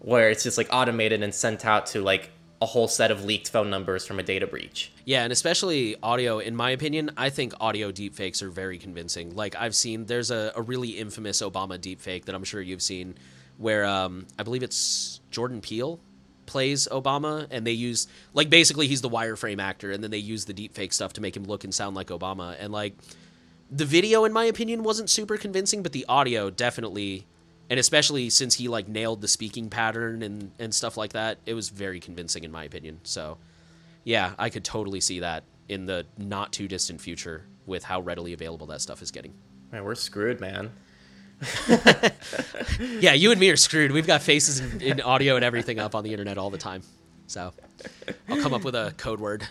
[0.00, 2.30] where it's just like automated and sent out to like
[2.60, 4.92] a whole set of leaked phone numbers from a data breach.
[5.04, 9.34] Yeah, and especially audio, in my opinion, I think audio deepfakes are very convincing.
[9.36, 13.14] Like I've seen, there's a, a really infamous Obama deepfake that I'm sure you've seen,
[13.58, 16.00] where um, I believe it's Jordan Peele
[16.48, 20.46] plays Obama, and they use like basically he's the wireframe actor, and then they use
[20.46, 22.94] the deepfake stuff to make him look and sound like Obama, and like
[23.70, 27.26] the video, in my opinion, wasn't super convincing, but the audio definitely
[27.70, 31.54] and especially since he like nailed the speaking pattern and and stuff like that it
[31.54, 33.00] was very convincing in my opinion.
[33.02, 33.38] So
[34.04, 38.32] yeah i could totally see that in the not too distant future with how readily
[38.32, 39.34] available that stuff is getting.
[39.70, 40.70] Man we're screwed man
[43.00, 45.94] yeah you and me are screwed we've got faces in, in audio and everything up
[45.94, 46.82] on the internet all the time
[47.26, 47.52] so
[48.28, 49.46] i'll come up with a code word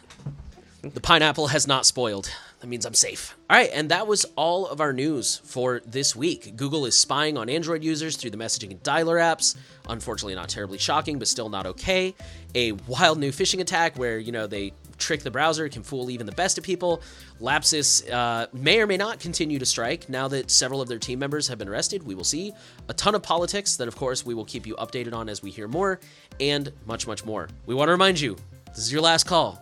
[0.82, 2.30] the pineapple has not spoiled
[2.60, 3.36] that means I'm safe.
[3.50, 6.56] All right, and that was all of our news for this week.
[6.56, 9.56] Google is spying on Android users through the messaging and dialer apps.
[9.88, 12.16] Unfortunately, not terribly shocking, but still not okay.
[12.56, 16.26] A wild new phishing attack where, you know, they trick the browser, can fool even
[16.26, 17.02] the best of people.
[17.40, 21.20] Lapsus uh, may or may not continue to strike now that several of their team
[21.20, 22.04] members have been arrested.
[22.04, 22.54] We will see.
[22.90, 25.52] A ton of politics that, of course, we will keep you updated on as we
[25.52, 26.00] hear more,
[26.40, 27.50] and much, much more.
[27.66, 28.36] We want to remind you
[28.68, 29.62] this is your last call.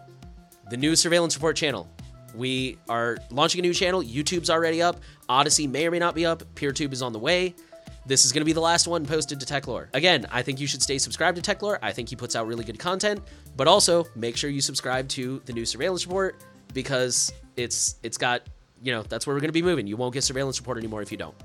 [0.69, 1.88] The new surveillance report channel
[2.36, 4.03] we are launching a new channel.
[4.03, 4.99] YouTube's already up.
[5.29, 6.43] Odysee may or may not be up.
[6.55, 7.55] PeerTube is on the way.
[8.08, 9.88] This is going to be the last one posted to Techlore.
[9.93, 11.80] Again, I think you should stay subscribed to Techlore.
[11.82, 13.22] I think he puts out really good content,
[13.56, 16.43] but also make sure you subscribe to the new surveillance report
[16.74, 18.43] because it's it's got,
[18.84, 19.88] you know, that's where we're going to be moving.
[19.88, 21.36] You won't get surveillance report anymore if you don't.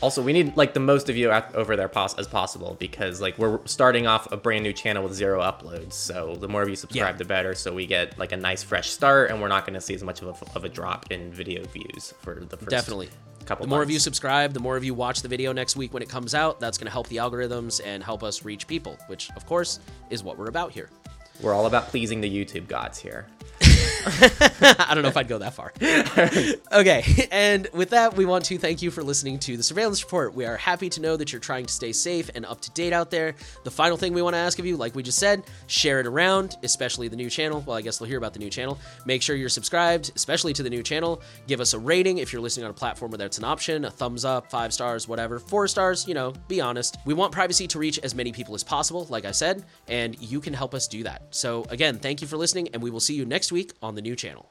[0.00, 3.38] Also, we need like the most of you over there pos- as possible because like
[3.38, 5.92] we're starting off a brand new channel with zero uploads.
[5.92, 7.18] So the more of you subscribe, yeah.
[7.18, 7.54] the better.
[7.54, 10.02] So we get like a nice fresh start, and we're not going to see as
[10.02, 13.08] much of a, of a drop in video views for the first definitely.
[13.46, 13.88] Couple the more months.
[13.88, 16.34] of you subscribe, the more of you watch the video next week when it comes
[16.34, 16.60] out.
[16.60, 19.80] That's going to help the algorithms and help us reach people, which of course
[20.10, 20.88] is what we're about here.
[21.40, 23.26] We're all about pleasing the YouTube gods here.
[24.06, 25.72] I don't know if I'd go that far.
[26.72, 30.34] okay, and with that, we want to thank you for listening to the Surveillance Report.
[30.34, 32.92] We are happy to know that you're trying to stay safe and up to date
[32.92, 33.34] out there.
[33.64, 36.06] The final thing we want to ask of you, like we just said, share it
[36.06, 37.62] around, especially the new channel.
[37.66, 38.78] Well, I guess they'll hear about the new channel.
[39.06, 41.22] Make sure you're subscribed, especially to the new channel.
[41.46, 43.90] Give us a rating if you're listening on a platform where that's an option, a
[43.90, 45.38] thumbs up, five stars, whatever.
[45.38, 46.98] Four stars, you know, be honest.
[47.04, 50.40] We want privacy to reach as many people as possible, like I said, and you
[50.40, 51.22] can help us do that.
[51.30, 54.02] So, again, thank you for listening, and we will see you next week on the
[54.02, 54.46] new channel.